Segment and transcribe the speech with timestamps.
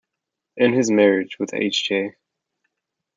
[0.57, 2.15] In his marriage with Hj.